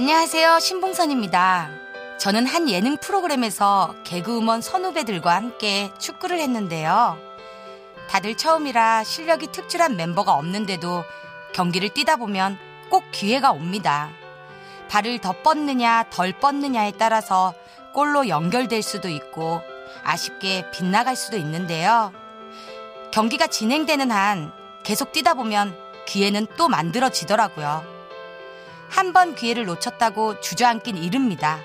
안녕하세요. 0.00 0.60
신봉선입니다. 0.60 1.70
저는 2.20 2.46
한 2.46 2.68
예능 2.68 2.98
프로그램에서 2.98 3.96
개그우먼 4.04 4.60
선후배들과 4.60 5.34
함께 5.34 5.90
축구를 5.98 6.38
했는데요. 6.38 7.18
다들 8.08 8.36
처음이라 8.36 9.02
실력이 9.02 9.48
특출한 9.50 9.96
멤버가 9.96 10.34
없는데도 10.34 11.02
경기를 11.52 11.88
뛰다 11.88 12.14
보면 12.14 12.58
꼭 12.90 13.10
기회가 13.10 13.50
옵니다. 13.50 14.10
발을 14.88 15.18
더 15.18 15.32
뻗느냐 15.42 16.04
덜 16.10 16.32
뻗느냐에 16.32 16.92
따라서 16.92 17.52
골로 17.92 18.28
연결될 18.28 18.82
수도 18.84 19.08
있고 19.08 19.62
아쉽게 20.04 20.70
빗나갈 20.70 21.16
수도 21.16 21.36
있는데요. 21.38 22.12
경기가 23.10 23.48
진행되는 23.48 24.12
한 24.12 24.52
계속 24.84 25.10
뛰다 25.10 25.34
보면 25.34 25.76
기회는 26.06 26.46
또 26.56 26.68
만들어지더라고요. 26.68 27.97
한 28.88 29.12
번 29.12 29.34
기회를 29.34 29.64
놓쳤다고 29.66 30.40
주저앉긴 30.40 30.96
이릅니다. 30.96 31.60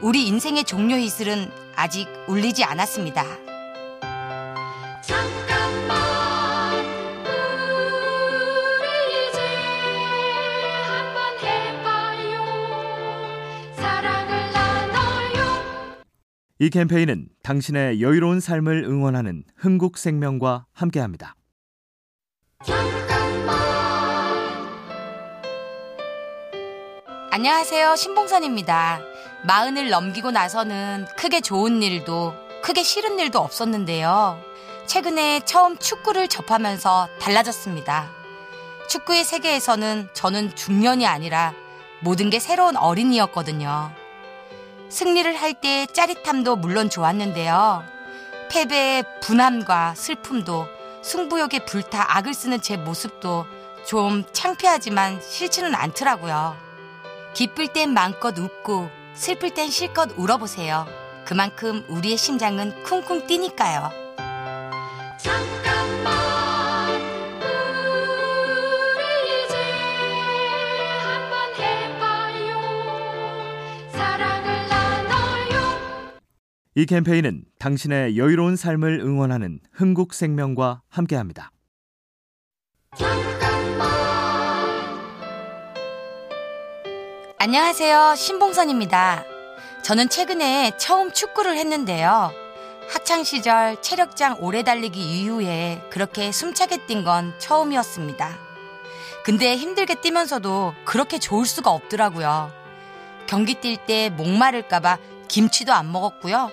우리 0.00 0.26
인생의 0.26 0.64
종료 0.64 0.96
이슬은 0.96 1.50
아직 1.74 2.06
울리지 2.28 2.64
않았습니다. 2.64 3.24
잠깐만 5.02 6.84
우리 8.80 9.28
이제 9.28 9.40
한번 10.86 11.38
해봐요 11.42 12.44
사랑을 13.76 14.52
나눠요 14.52 15.44
이 16.58 16.70
캠페인은 16.70 17.28
당신의 17.42 18.00
여유로운 18.02 18.40
삶을 18.40 18.84
응원하는 18.84 19.44
흥국생명과 19.56 20.66
함께합니다. 20.72 21.34
안녕하세요. 27.36 27.96
신봉선입니다. 27.96 29.00
마흔을 29.42 29.90
넘기고 29.90 30.30
나서는 30.30 31.06
크게 31.18 31.42
좋은 31.42 31.82
일도 31.82 32.34
크게 32.62 32.82
싫은 32.82 33.18
일도 33.18 33.38
없었는데요. 33.40 34.40
최근에 34.86 35.40
처음 35.44 35.76
축구를 35.76 36.28
접하면서 36.28 37.10
달라졌습니다. 37.20 38.08
축구의 38.88 39.22
세계에서는 39.24 40.08
저는 40.14 40.56
중년이 40.56 41.06
아니라 41.06 41.52
모든 42.00 42.30
게 42.30 42.38
새로운 42.38 42.74
어린이였거든요. 42.74 43.92
승리를 44.88 45.36
할 45.36 45.60
때 45.60 45.86
짜릿함도 45.92 46.56
물론 46.56 46.88
좋았는데요. 46.88 47.84
패배의 48.48 49.04
분함과 49.20 49.94
슬픔도 49.94 50.66
승부욕에 51.02 51.66
불타 51.66 52.16
악을 52.16 52.32
쓰는 52.32 52.62
제 52.62 52.78
모습도 52.78 53.44
좀 53.86 54.24
창피하지만 54.32 55.20
싫지는 55.20 55.74
않더라고요. 55.74 56.64
기쁠 57.36 57.68
땐 57.74 57.92
마음껏 57.92 58.36
웃고 58.38 58.88
슬플 59.12 59.52
땐 59.52 59.68
실컷 59.68 60.08
울어보세요. 60.16 60.86
그만큼 61.26 61.84
우리의 61.86 62.16
심장은 62.16 62.82
쿵쿵 62.82 63.26
뛰니까요. 63.26 63.90
잠깐만 65.18 66.14
우리 68.96 69.44
이제 69.44 69.54
한번 71.02 71.54
해봐요 71.58 72.56
사랑을 73.90 74.68
나눠요 74.68 75.60
이 76.74 76.86
캠페인은 76.86 77.44
당신의 77.58 78.16
여유로운 78.16 78.56
삶을 78.56 79.00
응원하는 79.00 79.60
흥국생명과 79.72 80.80
함께합니다. 80.88 81.50
안녕하세요. 87.48 88.16
신봉선입니다. 88.16 89.22
저는 89.82 90.08
최근에 90.08 90.72
처음 90.78 91.12
축구를 91.12 91.56
했는데요. 91.56 92.32
학창시절 92.88 93.82
체력장 93.82 94.38
오래 94.40 94.64
달리기 94.64 95.00
이후에 95.00 95.80
그렇게 95.88 96.32
숨차게 96.32 96.86
뛴 96.88 97.04
건 97.04 97.38
처음이었습니다. 97.38 98.36
근데 99.24 99.56
힘들게 99.56 99.94
뛰면서도 99.94 100.74
그렇게 100.84 101.20
좋을 101.20 101.46
수가 101.46 101.70
없더라고요. 101.70 102.50
경기 103.28 103.54
뛸 103.54 103.76
때 103.86 104.10
목마를까봐 104.10 104.98
김치도 105.28 105.72
안 105.72 105.92
먹었고요. 105.92 106.50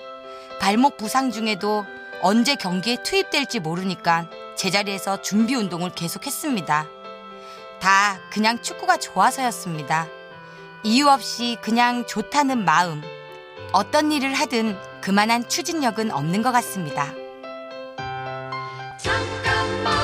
발목 0.60 0.96
부상 0.96 1.32
중에도 1.32 1.84
언제 2.22 2.54
경기에 2.54 2.98
투입될지 3.02 3.58
모르니까 3.58 4.30
제자리에서 4.54 5.22
준비 5.22 5.56
운동을 5.56 5.90
계속했습니다. 5.90 6.86
다 7.80 8.20
그냥 8.30 8.62
축구가 8.62 8.98
좋아서였습니다. 8.98 10.06
이유 10.86 11.08
없이 11.08 11.56
그냥 11.62 12.04
좋다는 12.06 12.62
마음. 12.66 13.00
어떤 13.72 14.12
일을 14.12 14.34
하든 14.34 14.76
그만한 15.00 15.48
추진력은 15.48 16.10
없는 16.10 16.42
것 16.42 16.52
같습니다. 16.52 17.14
잠깐만 18.98 19.94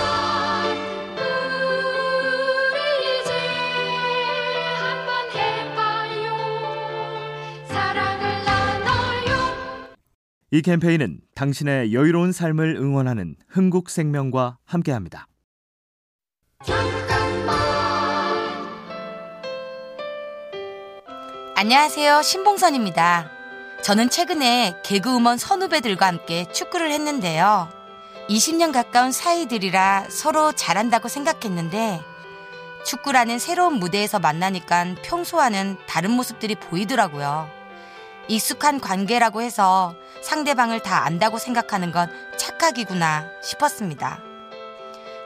우리 2.72 3.20
이제 3.20 3.30
한번 4.78 5.30
해봐요 5.34 6.32
사랑을 7.66 8.44
나눠요 8.44 9.36
이 10.50 10.62
캠페인은 10.62 11.20
당신의 11.34 11.92
여유로운 11.92 12.32
삶을 12.32 12.76
응원하는 12.76 13.36
흥국생명과 13.48 14.56
함께합니다. 14.64 15.26
안녕하세요. 21.62 22.22
신봉선입니다. 22.22 23.30
저는 23.82 24.08
최근에 24.08 24.80
개그우먼 24.82 25.36
선후배들과 25.36 26.06
함께 26.06 26.46
축구를 26.50 26.90
했는데요. 26.90 27.68
20년 28.30 28.72
가까운 28.72 29.12
사이들이라 29.12 30.06
서로 30.08 30.52
잘한다고 30.52 31.08
생각했는데 31.08 32.00
축구라는 32.86 33.38
새로운 33.38 33.74
무대에서 33.74 34.18
만나니까 34.18 34.94
평소와는 35.02 35.76
다른 35.86 36.12
모습들이 36.12 36.54
보이더라고요. 36.54 37.50
익숙한 38.28 38.80
관계라고 38.80 39.42
해서 39.42 39.94
상대방을 40.22 40.80
다 40.80 41.04
안다고 41.04 41.36
생각하는 41.36 41.92
건 41.92 42.10
착각이구나 42.38 43.26
싶었습니다. 43.42 44.22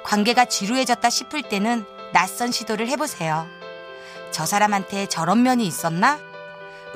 관계가 0.03 0.47
지루해졌다 0.47 1.09
싶을 1.09 1.43
때는 1.43 1.87
낯선 2.13 2.51
시도를 2.51 2.89
해보세요. 2.89 3.47
저 4.35 4.45
사람한테 4.47 5.07
저런 5.07 5.45
면이 5.45 5.65
있었나? 5.65 6.19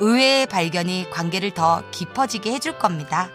의외의 0.01 0.45
발견이 0.47 1.09
관계를 1.09 1.51
더 1.51 1.81
깊어지게 1.89 2.51
해줄 2.51 2.77
겁니다. 2.77 3.29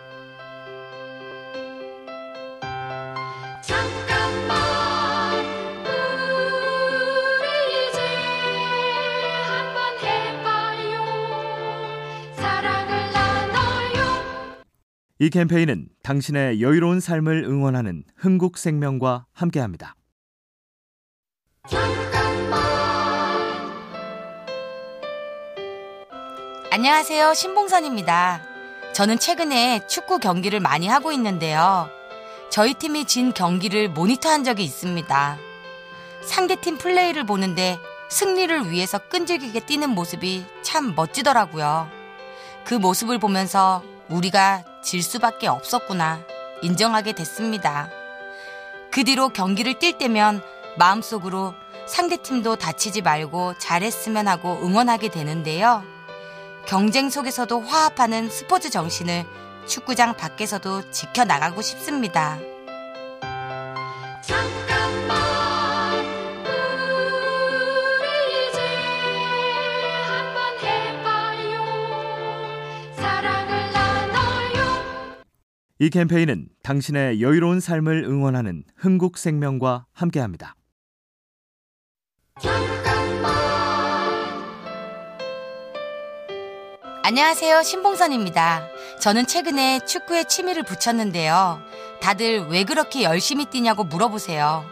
잠깐만 3.63 5.41
우리 7.41 7.47
이제 7.89 7.99
한번 9.47 9.97
해봐요 10.03 11.01
사랑을 12.37 13.11
나눠요 13.15 14.05
이 15.19 15.31
캠페인은 15.31 15.89
당신의 16.03 16.61
여유로운 16.61 17.01
삶을 17.01 17.45
응원하는 17.45 18.05
흥국생명과 18.17 19.25
함께합니다. 19.33 19.95
안녕하세요. 26.77 27.35
신봉선입니다. 27.35 28.43
저는 28.95 29.21
최근에 29.21 29.87
축구 29.87 30.19
경기를 30.19 30.59
많이 30.59 30.89
하고 30.89 31.13
있는데요. 31.13 31.89
저희 32.51 32.75
팀이 32.75 33.05
진 33.05 33.33
경기를 33.33 33.89
모니터한 33.89 34.43
적이 34.43 34.65
있습니다. 34.65 35.39
상대팀 36.25 36.79
플레이를 36.79 37.23
보는데 37.27 37.79
승리를 38.11 38.73
위해서 38.73 38.99
끈질기게 38.99 39.67
뛰는 39.67 39.91
모습이 39.91 40.45
참 40.63 40.97
멋지더라고요. 40.97 41.89
그 42.65 42.75
모습을 42.75 43.21
보면서 43.21 43.85
우리가 44.09 44.65
질 44.83 45.01
수밖에 45.01 45.47
없었구나 45.47 46.23
인정하게 46.63 47.13
됐습니다. 47.13 47.89
그 48.91 49.05
뒤로 49.05 49.29
경기를 49.29 49.75
뛸 49.75 49.97
때면 49.97 50.43
마음속으로 50.77 51.55
상대팀도 51.87 52.57
다치지 52.57 53.03
말고 53.03 53.59
잘했으면 53.59 54.27
하고 54.27 54.59
응원하게 54.61 55.11
되는데요. 55.11 55.94
경쟁 56.67 57.11
속에서도 57.11 57.61
화합하는 57.61 58.31
스포츠 58.31 58.71
정신을 58.71 59.25
축구장 59.67 60.17
밖에서도 60.17 60.91
지켜나가고 60.91 61.61
싶습니다. 61.63 62.39
잠깐만 64.23 66.05
우리 68.01 68.49
이제 68.49 68.59
한번 70.07 70.59
해봐요 70.63 71.65
사랑을 72.97 73.73
나눠요 73.73 75.25
이 75.79 75.91
캠페인은 75.91 76.49
당신의 76.63 77.21
여유로운 77.21 77.61
삶을 77.61 78.05
응원하는 78.05 78.65
흥국생명과 78.77 79.87
함께합니다. 79.93 80.55
안녕하세요. 87.07 87.63
신봉선입니다. 87.65 88.67
저는 88.99 89.27
최근에 89.27 89.81
축구에 89.81 90.25
취미를 90.25 90.63
붙였는데요. 90.63 91.61
다들 92.01 92.47
왜 92.49 92.65
그렇게 92.65 93.03
열심히 93.03 93.45
뛰냐고 93.45 93.85
물어보세요. 93.85 94.65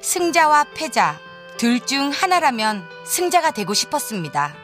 승자와 0.00 0.66
패자, 0.76 1.18
둘 1.56 1.80
중 1.84 2.10
하나라면 2.10 2.86
승자가 3.04 3.50
되고 3.50 3.74
싶었습니다. 3.74 4.54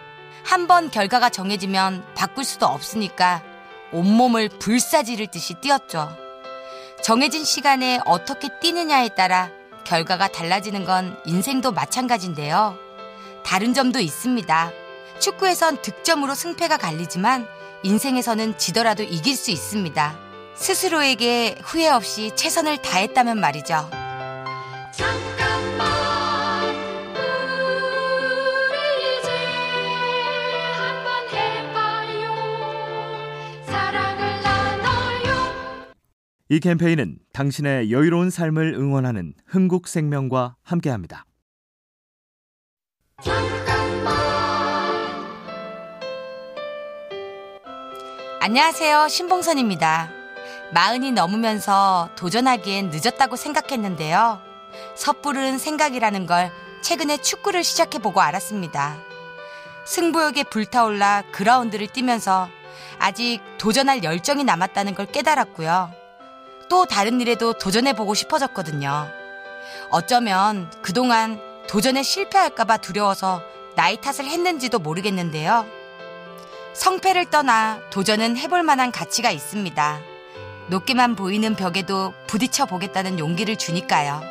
한 0.44 0.68
번 0.68 0.92
결과가 0.92 1.28
정해지면 1.30 2.04
바꿀 2.14 2.44
수도 2.44 2.66
없으니까 2.66 3.42
온몸을 3.90 4.48
불사지를 4.60 5.26
듯이 5.26 5.54
뛰었죠. 5.54 6.08
정해진 7.02 7.42
시간에 7.44 7.98
어떻게 8.04 8.48
뛰느냐에 8.60 9.08
따라 9.16 9.50
결과가 9.82 10.28
달라지는 10.28 10.84
건 10.84 11.20
인생도 11.24 11.72
마찬가지인데요. 11.72 12.76
다른 13.44 13.74
점도 13.74 13.98
있습니다. 13.98 14.70
축구에선 15.22 15.80
득점으로 15.82 16.34
승패가 16.34 16.76
갈리지만 16.78 17.46
인생에서는 17.84 18.58
지더라도 18.58 19.04
이길 19.04 19.36
수 19.36 19.52
있습니다. 19.52 20.18
스스로에게 20.56 21.58
후회 21.62 21.88
없이 21.88 22.32
최선을 22.34 22.78
다했다면 22.78 23.38
말이죠. 23.38 23.88
잠깐만 24.92 25.88
우리 28.66 29.20
이제 29.20 29.30
한번 30.76 31.28
해봐요 31.30 32.34
사랑을 33.64 34.42
나눠요 34.42 35.94
이 36.48 36.58
캠페인은 36.58 37.18
당신의 37.32 37.92
여유로운 37.92 38.30
삶을 38.30 38.74
응원하는 38.74 39.34
흥국생명과 39.46 40.56
함께합니다. 40.64 41.24
안녕하세요. 48.44 49.06
신봉선입니다. 49.06 50.10
마흔이 50.72 51.12
넘으면서 51.12 52.08
도전하기엔 52.16 52.90
늦었다고 52.92 53.36
생각했는데요. 53.36 54.42
섣부른 54.96 55.58
생각이라는 55.58 56.26
걸 56.26 56.50
최근에 56.80 57.18
축구를 57.18 57.62
시작해보고 57.62 58.20
알았습니다. 58.20 58.96
승부욕에 59.84 60.42
불타올라 60.42 61.22
그라운드를 61.30 61.86
뛰면서 61.86 62.48
아직 62.98 63.38
도전할 63.58 64.02
열정이 64.02 64.42
남았다는 64.42 64.96
걸 64.96 65.06
깨달았고요. 65.06 65.92
또 66.68 66.84
다른 66.86 67.20
일에도 67.20 67.52
도전해보고 67.52 68.14
싶어졌거든요. 68.14 69.06
어쩌면 69.90 70.68
그동안 70.82 71.40
도전에 71.68 72.02
실패할까봐 72.02 72.78
두려워서 72.78 73.40
나이 73.76 74.00
탓을 74.00 74.28
했는지도 74.28 74.80
모르겠는데요. 74.80 75.64
성패를 76.74 77.30
떠나 77.30 77.80
도전은 77.90 78.36
해볼 78.36 78.62
만한 78.62 78.90
가치가 78.92 79.30
있습니다. 79.30 80.00
높게만 80.70 81.16
보이는 81.16 81.54
벽에도 81.54 82.14
부딪혀 82.26 82.66
보겠다는 82.66 83.18
용기를 83.18 83.56
주니까요. 83.56 84.22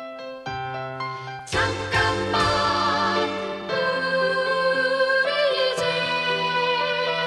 잠깐만 1.46 3.28
우리 5.22 5.72
이제 5.72 5.84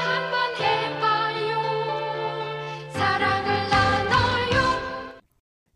한번 0.04 0.56
해봐요 0.60 1.62
사랑을 2.92 3.70
나눠요 3.70 5.22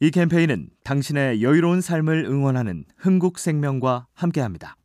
이 0.02 0.12
캠페인은 0.12 0.70
당신의 0.84 1.42
여유로운 1.42 1.82
삶을 1.82 2.26
응원하는 2.26 2.84
흥국생명과 2.98 4.08
함께합니다. 4.14 4.76